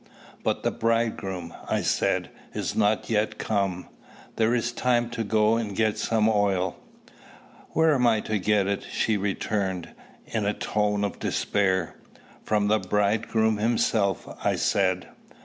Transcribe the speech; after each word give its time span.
"But 0.43 0.63
the 0.63 0.71
Bridegroom," 0.71 1.53
I 1.69 1.83
said, 1.83 2.31
"is 2.55 2.75
not 2.75 3.07
yet 3.07 3.37
come. 3.37 3.87
There 4.37 4.55
is 4.55 4.71
time 4.71 5.11
to 5.11 5.23
go 5.23 5.57
and 5.57 5.75
get 5.75 5.99
some 5.99 6.27
oil." 6.27 6.75
"Where 7.73 7.93
am 7.93 8.07
I 8.07 8.21
to 8.21 8.39
get 8.39 8.65
it?" 8.65 8.81
she 8.89 9.15
returned, 9.15 9.89
in 10.25 10.47
a 10.47 10.55
tone 10.55 11.03
of 11.03 11.19
despair. 11.19 11.97
"From 12.43 12.67
the 12.67 12.79
Bridegroom 12.79 13.57
himself," 13.57 14.27
I 14.43 14.55
said. 14.55 15.07